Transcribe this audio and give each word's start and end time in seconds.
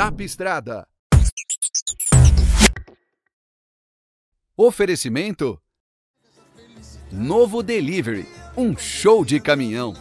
Zap 0.00 0.24
Estrada. 0.24 0.88
Oferecimento 4.56 5.60
Novo 7.12 7.62
Delivery, 7.62 8.26
um 8.56 8.74
show 8.78 9.26
de 9.26 9.38
caminhão. 9.38 9.92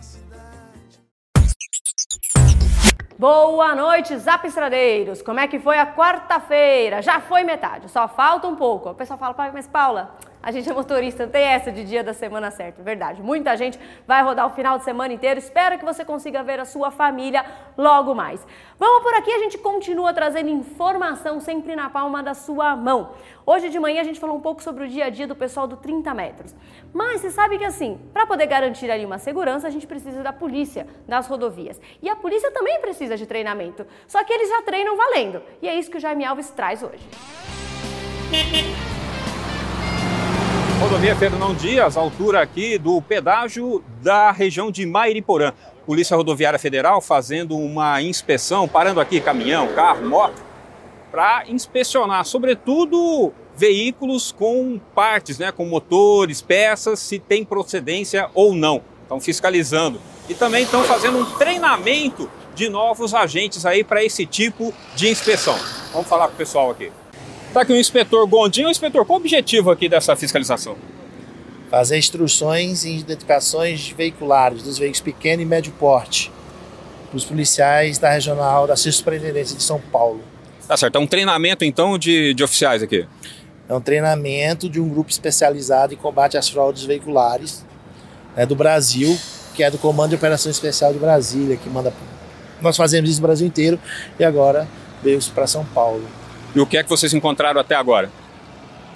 Boa 3.18 3.76
noite, 3.76 4.18
Zap 4.18 4.48
Estradeiros! 4.48 5.22
Como 5.22 5.42
é 5.42 5.50
que 5.50 5.60
foi 5.60 5.78
a 5.78 5.94
quarta-feira? 5.94 7.02
Já 7.02 7.20
foi 7.20 7.44
metade, 7.44 7.92
só 7.92 8.08
falta 8.08 8.48
um 8.48 8.56
pouco. 8.56 8.92
O 8.92 8.96
pessoal 8.96 9.20
fala, 9.20 9.52
mas 9.52 9.68
Paula, 9.68 10.16
a 10.42 10.52
gente 10.52 10.70
é 10.70 10.74
motorista, 10.74 11.28
tem 11.28 11.44
essa 11.44 11.72
de 11.72 11.84
dia 11.84 12.04
da 12.04 12.14
semana 12.14 12.50
certa, 12.50 12.82
verdade. 12.82 13.22
Muita 13.22 13.58
gente 13.58 13.78
vai 14.08 14.24
rodar 14.24 14.48
o 14.48 14.52
final 14.52 14.78
de 14.78 14.86
semana 14.86 15.14
inteiro. 15.14 15.38
Espero 15.38 15.78
que 15.78 15.84
você 15.84 16.06
consiga 16.06 16.42
ver 16.42 16.60
a 16.60 16.66
sua 16.66 16.92
família 16.92 17.46
logo 17.78 18.16
mais. 18.16 18.46
Vamos 18.78 19.04
por 19.04 19.14
aqui, 19.16 19.32
a 19.32 19.40
gente 19.40 19.58
continua 19.58 20.14
trazendo 20.14 20.50
informação 20.50 21.42
sempre 21.42 21.76
na 21.76 21.90
palma 21.90 22.24
da 22.24 22.34
sua 22.34 22.76
mão. 22.76 23.12
Hoje 23.46 23.70
de 23.70 23.80
manhã 23.80 24.00
a 24.00 24.04
gente 24.04 24.20
falou 24.20 24.38
um 24.38 24.42
pouco 24.42 24.64
sobre 24.64 24.86
o 24.86 24.88
dia 24.88 25.06
a 25.06 25.10
dia 25.10 25.28
do 25.28 25.36
pessoal 25.36 25.68
do 25.68 25.76
30 25.76 26.14
metros. 26.14 26.56
Mas 26.94 27.20
você 27.20 27.32
sabe 27.32 27.58
que 27.58 27.66
assim, 27.66 28.00
para 28.14 28.26
poder 28.26 28.46
garantir 28.46 28.90
ali 28.90 29.06
uma 29.06 29.18
segurança, 29.18 29.68
a 29.68 29.72
gente 29.72 29.86
precisa 29.86 30.24
da 30.24 30.32
polícia 30.32 30.88
das 31.08 31.28
rodovias. 31.28 31.82
E 32.02 32.10
a 32.10 32.16
polícia 32.16 32.50
também 32.52 32.80
precisa 32.80 33.18
de 33.18 33.26
treinamento. 33.26 33.86
Só 34.08 34.24
que 34.24 34.32
eles 34.32 34.48
já 34.48 34.62
treinam 34.62 34.96
valendo. 34.96 35.42
E 35.62 35.68
é 35.68 35.76
isso 35.76 35.92
que 35.92 35.98
o 35.98 36.00
Jaime 36.00 36.24
Alves 36.24 36.50
traz 36.52 36.82
hoje. 36.82 37.06
Rodovia 41.00 41.16
Fernão 41.16 41.56
Dias, 41.56 41.96
altura 41.96 42.42
aqui 42.42 42.78
do 42.78 43.02
pedágio 43.02 43.82
da 44.02 44.34
região 44.34 44.70
de 44.70 44.86
Mairiporã. 44.86 45.54
Polícia 45.86 46.18
Rodoviária 46.18 46.60
Federal 46.60 47.00
fazendo 47.00 47.58
uma 47.58 48.02
inspeção, 48.02 48.68
parando 48.68 49.00
aqui 49.00 49.22
caminhão, 49.22 49.70
carro, 49.70 50.06
moto, 50.06 50.44
para 51.10 51.46
inspecionar, 51.48 52.26
sobretudo 52.26 53.32
veículos 53.56 54.34
com 54.34 54.78
partes, 54.94 55.40
né, 55.40 55.54
com 55.54 55.64
motores, 55.64 56.42
peças, 56.42 57.00
se 57.00 57.18
tem 57.18 57.46
procedência 57.46 58.30
ou 58.34 58.54
não. 58.54 58.82
Estão 59.04 59.22
fiscalizando. 59.22 60.02
E 60.28 60.34
também 60.34 60.64
estão 60.66 60.84
fazendo 60.84 61.18
um 61.18 61.26
treinamento 61.38 62.30
de 62.54 62.68
novos 62.68 63.14
agentes 63.14 63.66
aí 63.66 63.86
para 63.86 64.04
esse 64.04 64.26
tipo 64.26 64.74
de 64.98 65.08
inspeção. 65.08 65.58
Vamos 65.94 66.10
falar 66.10 66.28
com 66.28 66.34
o 66.34 66.38
pessoal 66.38 66.70
aqui. 66.72 66.92
Está 67.50 67.62
aqui 67.62 67.74
o 67.74 67.78
inspetor 67.78 68.28
Gondinho. 68.28 68.70
Inspetor, 68.70 69.04
qual 69.08 69.18
o 69.18 69.22
objetivo 69.22 69.72
aqui 69.72 69.90
dessa 69.90 70.16
fiscalização? 70.16 70.76
Fazer 71.72 71.98
instruções 71.98 72.86
e 72.86 72.98
identificações 72.98 73.90
veiculares 73.90 74.62
dos 74.62 74.78
veículos 74.78 75.02
pequeno 75.02 75.42
e 75.42 75.46
médio 75.46 75.74
porte 75.80 76.32
para 77.10 77.18
os 77.18 77.26
policiais 77.26 77.98
da 77.98 78.12
regional 78.12 78.68
da 78.68 78.76
Superintendência 78.76 79.58
de 79.58 79.64
São 79.64 79.82
Paulo. 79.92 80.22
Tá 80.68 80.78
certo. 80.78 80.98
É 80.98 81.00
um 81.00 81.08
treinamento, 81.08 81.66
então, 81.66 81.98
de, 81.98 82.36
de 82.36 82.44
oficiais 82.44 82.84
aqui? 82.84 83.08
É 83.68 83.74
um 83.74 83.82
treinamento 83.82 84.70
de 84.70 84.80
um 84.80 84.88
grupo 84.88 85.10
especializado 85.10 85.92
em 85.92 85.98
combate 85.98 86.38
às 86.38 86.48
fraudes 86.48 86.84
veiculares 86.84 87.66
né, 88.38 88.46
do 88.46 88.56
Brasil, 88.56 89.18
que 89.56 89.64
é 89.64 89.72
do 89.72 89.80
Comando 89.80 90.10
de 90.10 90.16
Operação 90.16 90.52
Especial 90.52 90.94
de 90.94 91.00
Brasília, 91.00 91.58
que 91.58 91.68
manda. 91.68 91.92
Nós 92.62 92.78
fazemos 92.78 93.10
isso 93.10 93.20
no 93.20 93.26
Brasil 93.26 93.48
inteiro 93.48 93.80
e 94.20 94.24
agora 94.24 94.68
veio 95.02 95.20
para 95.34 95.48
São 95.48 95.66
Paulo. 95.66 96.19
E 96.56 96.60
o 96.60 96.66
que 96.66 96.78
é 96.78 96.84
que 96.84 96.90
vocês 96.90 97.14
encontraram 97.14 97.60
até 97.60 97.76
agora? 97.76 98.12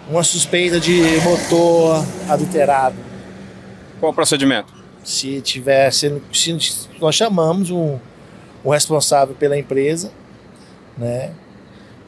Uma 0.10 0.24
suspeita 0.24 0.80
de 0.80 1.02
motor 1.24 2.04
adulterado. 2.30 2.96
Qual 4.00 4.12
o 4.12 4.16
procedimento? 4.16 4.74
Se 5.04 5.40
tivesse, 5.42 6.22
se 6.32 6.88
nós 7.00 7.16
chamamos 7.16 7.70
um, 7.70 8.00
um 8.66 8.70
responsável 8.70 9.36
pela 9.36 9.58
empresa, 9.58 10.12
né? 10.98 11.34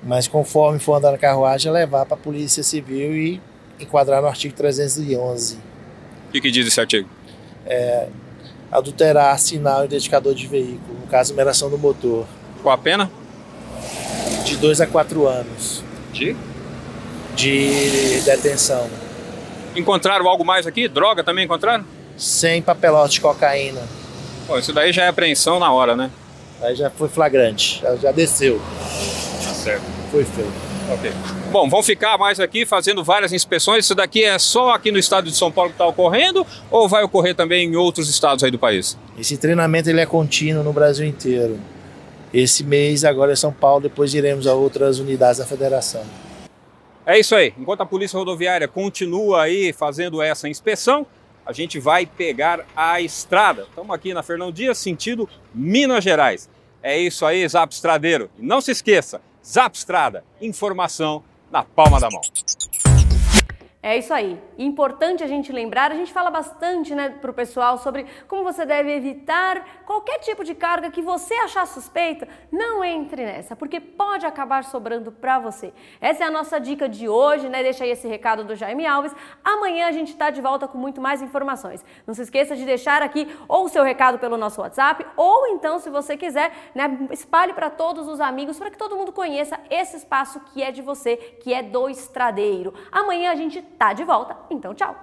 Mas 0.04 0.28
conforme 0.28 0.80
for 0.80 0.96
andar 0.96 1.12
na 1.12 1.18
carruagem, 1.18 1.70
é 1.70 1.74
levar 1.74 2.06
para 2.06 2.16
a 2.16 2.20
Polícia 2.20 2.64
Civil 2.64 3.16
e 3.16 3.42
enquadrar 3.80 4.22
no 4.22 4.28
artigo 4.28 4.54
311. 4.56 5.56
O 5.56 6.32
que, 6.32 6.42
que 6.42 6.52
diz 6.52 6.68
esse 6.68 6.80
artigo? 6.80 7.10
É, 7.66 8.08
adulterar 8.72 9.38
sinal 9.40 9.86
identificador 9.86 10.34
de 10.34 10.48
veículo, 10.48 11.00
no 11.02 11.08
caso, 11.08 11.32
numeração 11.32 11.70
do 11.70 11.78
motor. 11.78 12.26
Qual 12.62 12.74
a 12.74 12.78
pena? 12.78 13.10
De 14.46 14.58
2 14.58 14.80
a 14.80 14.88
4 14.88 15.28
anos. 15.28 15.84
De? 16.14 16.36
De 17.36 18.22
detenção. 18.22 18.88
Encontraram 19.76 20.28
algo 20.30 20.46
mais 20.46 20.66
aqui? 20.68 20.88
Droga 20.88 21.24
também 21.24 21.46
encontraram? 21.46 21.84
Sem 22.16 22.62
papelote 22.62 23.16
de 23.16 23.22
cocaína. 23.22 23.82
Pô, 24.48 24.58
isso 24.58 24.72
daí 24.72 24.94
já 24.94 25.04
é 25.04 25.08
apreensão 25.10 25.60
na 25.60 25.72
hora, 25.72 25.96
né? 25.96 26.10
Aí 26.62 26.76
já 26.76 26.90
foi 26.90 27.10
flagrante, 27.10 27.82
já, 27.82 27.96
já 27.98 28.12
desceu. 28.12 28.62
Tá 29.44 29.54
certo. 29.54 29.84
Foi 30.12 30.24
feito. 30.24 30.54
Ok. 30.94 31.12
Bom, 31.52 31.68
vão 31.68 31.82
ficar 31.82 32.18
mais 32.18 32.40
aqui 32.40 32.66
fazendo 32.66 33.04
várias 33.04 33.34
inspeções. 33.34 33.86
Isso 33.86 33.96
daqui 33.96 34.24
é 34.24 34.38
só 34.38 34.70
aqui 34.70 34.92
no 34.92 35.00
estado 35.00 35.30
de 35.30 35.36
São 35.36 35.52
Paulo 35.52 35.72
que 35.72 35.76
está 35.76 35.88
ocorrendo 35.88 36.46
ou 36.70 36.88
vai 36.88 37.04
ocorrer 37.04 37.34
também 37.36 37.68
em 37.68 37.76
outros 37.76 38.08
estados 38.08 38.44
aí 38.44 38.52
do 38.52 38.60
país? 38.60 38.98
Esse 39.18 39.36
treinamento 39.36 39.90
ele 39.90 40.00
é 40.00 40.06
contínuo 40.06 40.64
no 40.64 40.72
Brasil 40.72 41.06
inteiro. 41.06 41.60
Esse 42.38 42.66
mês 42.66 43.06
agora 43.06 43.32
é 43.32 43.36
São 43.38 43.54
Paulo, 43.54 43.84
depois 43.84 44.14
iremos 44.14 44.46
a 44.46 44.54
outras 44.54 45.00
unidades 45.00 45.38
da 45.38 45.46
federação. 45.46 46.04
É 47.06 47.18
isso 47.18 47.34
aí. 47.34 47.54
Enquanto 47.58 47.80
a 47.80 47.86
Polícia 47.86 48.20
Rodoviária 48.20 48.68
continua 48.68 49.44
aí 49.44 49.72
fazendo 49.72 50.22
essa 50.22 50.50
inspeção, 50.50 51.08
a 51.46 51.54
gente 51.54 51.80
vai 51.80 52.06
pegar 52.06 52.66
a 52.76 53.00
estrada. 53.00 53.66
Estamos 53.70 53.96
aqui 53.96 54.14
na 54.14 54.22
Fernão 54.22 54.52
Dias, 54.52 54.78
sentido 54.78 55.30
Minas 55.54 56.04
Gerais. 56.04 56.50
É 56.84 57.00
isso 57.00 57.26
aí, 57.26 57.48
Zap 57.48 57.74
Estradeiro. 57.74 58.30
E 58.38 58.46
não 58.46 58.60
se 58.60 58.72
esqueça, 58.72 59.22
Zap 59.42 59.78
Estrada, 59.78 60.22
informação 60.42 61.24
na 61.50 61.64
palma 61.64 62.02
da 62.02 62.10
mão. 62.10 62.20
É 63.86 63.96
isso 63.96 64.12
aí. 64.12 64.42
Importante 64.58 65.24
a 65.24 65.28
gente 65.28 65.52
lembrar, 65.52 65.92
a 65.92 65.94
gente 65.94 66.12
fala 66.12 66.32
bastante 66.32 66.96
né, 66.96 67.10
para 67.22 67.30
o 67.30 67.34
pessoal 67.36 67.78
sobre 67.78 68.08
como 68.28 68.44
você 68.44 68.66
deve 68.66 68.92
evitar 68.92 69.84
qualquer 69.86 70.18
tipo 70.22 70.44
de 70.44 70.56
carga 70.56 70.90
que 70.90 71.04
você 71.04 71.36
achar 71.36 71.68
suspeita. 71.68 72.28
Não 72.52 72.84
entre 72.84 73.24
nessa, 73.24 73.56
porque 73.56 73.80
pode 73.80 74.26
acabar 74.26 74.64
sobrando 74.64 75.12
para 75.12 75.38
você. 75.38 75.72
Essa 76.02 76.24
é 76.24 76.28
a 76.28 76.32
nossa 76.32 76.60
dica 76.60 76.90
de 76.90 77.08
hoje, 77.08 77.48
né? 77.48 77.62
Deixa 77.62 77.84
aí 77.84 77.92
esse 77.92 78.08
recado 78.08 78.44
do 78.44 78.56
Jaime 78.56 78.88
Alves. 78.88 79.14
Amanhã 79.44 79.86
a 79.86 79.92
gente 79.92 80.14
está 80.14 80.32
de 80.32 80.42
volta 80.42 80.68
com 80.68 80.80
muito 80.80 81.00
mais 81.00 81.22
informações. 81.22 81.86
Não 82.08 82.16
se 82.16 82.24
esqueça 82.24 82.56
de 82.56 82.66
deixar 82.66 83.04
aqui 83.04 83.28
ou 83.48 83.66
o 83.66 83.70
seu 83.70 83.84
recado 83.84 84.18
pelo 84.18 84.36
nosso 84.36 84.62
WhatsApp, 84.62 85.06
ou 85.16 85.46
então, 85.50 85.78
se 85.78 85.92
você 85.92 86.18
quiser, 86.18 86.52
né, 86.74 87.08
espalhe 87.12 87.54
para 87.54 87.70
todos 87.70 88.08
os 88.08 88.20
amigos 88.20 88.58
para 88.58 88.72
que 88.72 88.80
todo 88.80 88.98
mundo 88.98 89.12
conheça 89.12 89.60
esse 89.70 89.96
espaço 89.96 90.40
que 90.40 90.64
é 90.64 90.72
de 90.72 90.82
você, 90.82 91.18
que 91.18 91.54
é 91.54 91.62
do 91.62 91.88
Estradeiro. 91.88 92.74
Amanhã 92.92 93.30
a 93.30 93.36
gente 93.36 93.62
tá 93.78 93.94
de 93.94 94.04
volta, 94.04 94.38
então 94.50 94.74
tchau. 94.74 94.96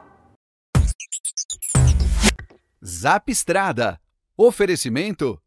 Zap 2.85 3.31
Estrada. 3.31 4.01
Oferecimento 4.37 5.41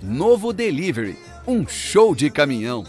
Novo 0.00 0.52
Delivery, 0.52 1.18
um 1.46 1.66
show 1.66 2.14
de 2.14 2.30
caminhão. 2.30 2.84